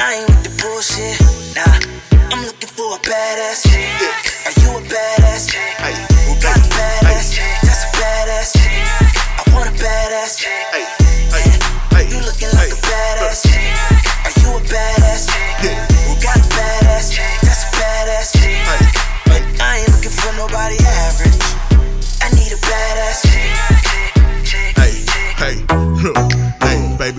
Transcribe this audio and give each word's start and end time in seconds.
I 0.00 0.14
ain't 0.14 0.28
with 0.30 0.44
the 0.44 0.62
bullshit, 0.62 1.18
nah. 1.56 2.32
I'm 2.32 2.44
looking 2.44 2.68
for 2.68 2.94
a 2.94 2.98
badass. 3.00 3.66
Yeah. 3.66 4.46
Are 4.46 4.54
you 4.62 4.78
a 4.78 4.88
badass 4.88 5.50
chick? 5.50 5.60
Hey. 5.78 6.38
Got 6.40 6.56
a 6.56 6.60
badass 6.70 7.34
chick. 7.34 7.57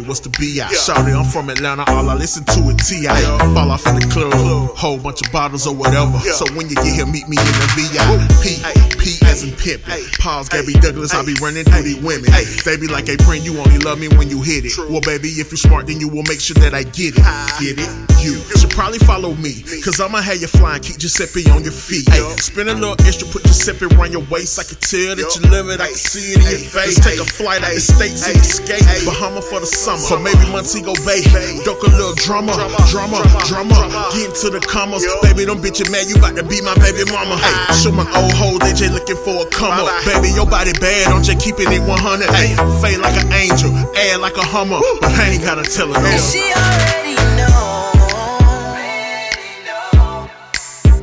What's 0.09 0.19
the 0.21 0.29
B.I. 0.41 0.73
Shouty, 0.73 1.13
I'm 1.13 1.23
from 1.23 1.49
Atlanta, 1.49 1.85
all 1.87 2.09
I 2.09 2.15
listen 2.15 2.43
to 2.43 2.59
is 2.73 2.89
T.I. 2.89 3.13
Fall 3.53 3.69
off 3.69 3.85
in 3.85 3.95
the 3.95 4.07
club, 4.09 4.33
whole 4.75 4.97
bunch 4.97 5.21
of 5.21 5.31
bottles 5.31 5.67
or 5.67 5.75
whatever. 5.75 6.17
So 6.33 6.49
when 6.57 6.67
you 6.67 6.75
get 6.75 6.97
here, 6.97 7.05
meet 7.05 7.29
me 7.29 7.37
in 7.37 7.53
the 7.61 7.69
VIP. 7.77 8.57
P 8.97 9.15
as 9.29 9.43
in 9.45 9.53
pimpin'. 9.53 10.19
Pause, 10.19 10.49
Gabby 10.49 10.73
Douglas, 10.73 11.13
I 11.13 11.23
be 11.23 11.37
running 11.39 11.63
through 11.63 11.83
these 11.83 12.01
women. 12.01 12.33
They 12.65 12.75
be 12.75 12.89
like, 12.89 13.05
hey, 13.07 13.17
friend, 13.21 13.45
you 13.45 13.55
only 13.61 13.77
love 13.79 13.99
me 14.01 14.09
when 14.17 14.29
you 14.29 14.41
hit 14.41 14.65
it. 14.65 14.73
Well, 14.89 15.05
baby, 15.05 15.29
if 15.37 15.51
you 15.51 15.57
smart, 15.57 15.85
then 15.85 16.01
you 16.01 16.09
will 16.09 16.25
make 16.25 16.41
sure 16.41 16.57
that 16.57 16.73
I 16.73 16.83
get 16.83 17.13
it. 17.13 17.23
Get 17.61 17.77
it? 17.77 17.89
You 18.19 18.35
should 18.59 18.71
probably 18.71 18.99
follow 18.99 19.31
me, 19.35 19.63
cause 19.79 20.01
I'ma 20.01 20.19
have 20.19 20.41
you 20.41 20.47
flying, 20.47 20.83
keep 20.83 20.97
Giuseppe 20.97 21.47
on 21.51 21.63
your 21.63 21.71
feet. 21.71 22.09
Spin 22.41 22.67
a 22.67 22.73
little 22.73 22.99
extra, 23.07 23.27
put 23.29 23.43
Giuseppe 23.47 23.85
around 23.95 24.11
your 24.11 24.25
waist. 24.27 24.59
I 24.59 24.67
can 24.67 24.75
tell 24.75 25.15
that 25.15 25.31
you 25.39 25.47
love 25.47 25.69
it, 25.71 25.79
I 25.79 25.87
can 25.87 25.95
see 25.95 26.35
it 26.35 26.43
in 26.43 26.49
your 26.51 26.59
face. 26.59 26.99
Let's 26.99 27.15
take 27.15 27.19
a 27.21 27.29
flight 27.29 27.63
out 27.63 27.71
the 27.71 27.79
States 27.79 28.27
and 28.27 28.35
escape. 28.35 28.83
Bahama 29.07 29.39
for 29.41 29.61
the 29.61 29.69
summer, 29.71 29.98
or 30.07 30.19
maybe 30.19 30.47
Montego 30.47 30.95
Bay. 31.03 31.21
Doke 31.67 31.83
a 31.83 31.91
little 31.91 32.15
drama, 32.15 32.55
drama, 32.87 33.19
drama. 33.45 33.75
Get 34.15 34.31
into 34.31 34.49
the 34.49 34.63
commas. 34.63 35.03
Baby, 35.21 35.45
don't 35.45 35.59
bitch 35.59 35.81
it, 35.81 35.91
man, 35.91 36.07
you 36.07 36.15
about 36.15 36.35
to 36.35 36.43
be 36.43 36.61
my 36.61 36.73
baby 36.79 37.03
mama. 37.11 37.35
Hey, 37.35 37.55
show 37.75 37.91
my 37.91 38.07
old 38.15 38.33
hoe, 38.33 38.57
they 38.59 38.71
just 38.73 38.93
looking 38.93 39.19
for 39.21 39.43
a 39.43 39.49
come 39.51 39.75
up. 39.75 39.91
Baby, 40.05 40.31
your 40.31 40.45
body 40.47 40.71
bad, 40.79 41.11
I'm 41.11 41.21
just 41.23 41.43
keeping 41.43 41.71
it 41.71 41.83
100. 41.83 42.29
Hey, 42.31 42.55
fade 42.81 42.99
like 43.03 43.17
an 43.19 43.31
angel, 43.33 43.75
air 43.95 44.17
like 44.17 44.37
a 44.37 44.45
hummer. 44.45 44.79
But 45.01 45.11
I 45.11 45.35
ain't 45.35 45.43
gotta 45.43 45.63
tell 45.63 45.91
her. 45.91 45.99
And 45.99 46.21
she 46.21 46.39
already 46.55 47.15
know. 47.37 47.91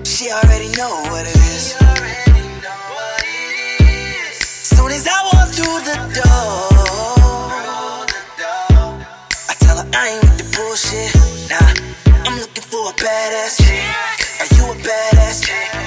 She 0.05 0.31
already 0.33 0.73
know 0.77 1.05
what 1.13 1.27
it 1.27 1.37
is. 1.37 1.77
Soon 4.41 4.91
as 4.91 5.07
I 5.07 5.23
walk 5.33 5.49
through 5.53 5.81
the 5.85 5.97
door, 6.17 6.76
badass 13.07 13.57
chick. 13.63 13.87
Are 14.41 14.51
you 14.57 14.73
a 14.73 14.75
badass 14.75 15.47
chick? 15.47 15.86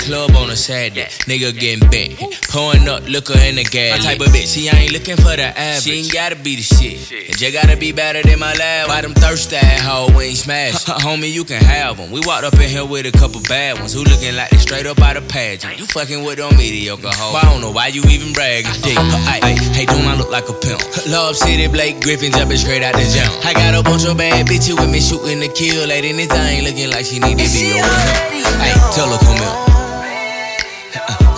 Club 0.00 0.34
on 0.36 0.48
a 0.48 0.56
Saturday. 0.56 1.12
Nigga 1.28 1.52
getting 1.52 1.88
bent. 1.90 2.16
Pouring 2.48 2.88
up 2.88 3.04
liquor 3.06 3.36
in 3.44 3.56
the 3.56 3.64
gas. 3.64 4.00
My 4.00 4.12
type 4.12 4.20
of 4.20 4.32
bitch, 4.32 4.48
she 4.54 4.68
ain't 4.68 4.92
looking 4.92 5.16
for 5.16 5.36
the 5.36 5.52
average. 5.52 5.84
She 5.84 5.92
ain't 6.00 6.12
gotta 6.12 6.36
be 6.36 6.56
the 6.56 6.62
shit. 6.62 7.28
And 7.28 7.36
just 7.36 7.52
gotta 7.52 7.76
be 7.76 7.92
better 7.92 8.22
than 8.22 8.38
my 8.40 8.52
lab. 8.54 8.88
Why 8.88 9.02
them 9.02 9.12
thirsty 9.12 9.60
hoe 9.60 10.08
we 10.16 10.32
ain't 10.32 10.38
smash? 10.38 10.84
Homie, 11.04 11.30
you 11.30 11.44
can 11.44 11.62
have 11.62 11.98
them. 11.98 12.10
We 12.10 12.20
walked 12.24 12.44
up 12.44 12.54
in 12.54 12.68
here 12.68 12.84
with 12.84 13.06
a 13.06 13.12
couple 13.12 13.40
bad 13.44 13.78
ones 13.78 13.92
who 13.92 14.02
looking 14.04 14.34
like 14.36 14.50
they 14.50 14.56
straight 14.56 14.86
up 14.86 15.00
out 15.00 15.16
of 15.16 15.28
pageant. 15.28 15.78
You 15.78 15.86
fucking 15.86 16.24
with 16.24 16.38
them 16.38 16.56
mediocre 16.56 17.12
hoes. 17.12 17.36
I 17.36 17.44
don't 17.52 17.60
know 17.60 17.70
why 17.70 17.88
you 17.88 18.02
even 18.08 18.32
bragging. 18.32 18.72
Uh-huh. 18.72 18.88
Dick. 18.88 18.98
Uh, 18.98 19.20
hey, 19.28 19.40
hey, 19.52 19.84
hey, 19.84 19.86
don't 19.86 20.08
I 20.08 20.16
look 20.16 20.30
like 20.30 20.48
a 20.48 20.54
pimp? 20.54 20.80
Lob 21.12 21.36
City, 21.36 21.68
Blake 21.68 22.00
Griffin 22.00 22.32
jumping 22.32 22.56
straight 22.56 22.82
out 22.82 22.94
the 22.96 23.04
gym. 23.04 23.28
I 23.44 23.52
got 23.52 23.76
a 23.76 23.82
bunch 23.84 24.08
of 24.08 24.16
bad 24.16 24.46
bitches 24.46 24.80
with 24.80 24.90
me 24.90 25.00
shooting 25.00 25.40
to 25.44 25.48
kill. 25.52 25.86
Like 25.86 26.02
ain't 26.02 26.64
looking 26.64 26.90
like 26.90 27.04
she 27.04 27.20
need 27.20 27.36
to 27.36 27.46
be 27.52 27.76
over 27.76 27.84
here. 28.32 28.48
Hey, 28.64 28.74
tell 28.96 29.06
her 29.12 29.20
come 29.20 29.36
here. 29.36 29.69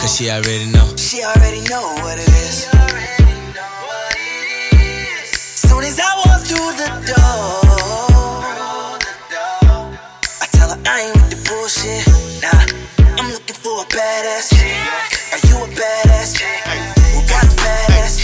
Cause 0.03 0.17
she 0.17 0.31
already 0.31 0.67
know. 0.73 0.97
She 0.97 1.23
already 1.23 1.61
know 1.71 1.95
what 2.03 2.19
it 2.19 2.27
is. 2.27 2.67
Soon 5.31 5.85
as 5.85 6.01
I 6.01 6.11
walk 6.27 6.43
through 6.43 6.73
the 6.75 6.91
door, 7.07 7.63
I 10.43 10.47
tell 10.51 10.71
her 10.71 10.81
I 10.85 11.03
ain't 11.07 11.15
with 11.15 11.31
the 11.31 11.39
bullshit. 11.47 12.03
Nah, 12.43 12.67
I'm 13.23 13.31
looking 13.31 13.55
for 13.55 13.83
a 13.83 13.87
badass 13.87 14.51
chick. 14.51 14.75
Are 15.31 15.43
you 15.47 15.63
a 15.63 15.69
badass 15.71 16.35
chick? 16.35 16.67
Who 17.15 17.23
got 17.29 17.45
a 17.45 17.55
badass 17.63 18.19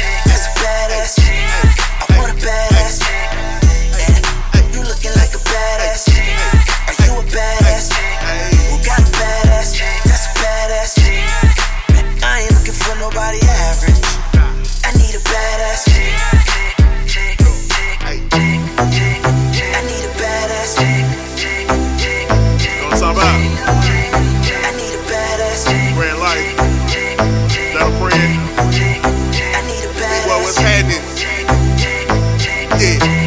Yeah. 32.81 33.18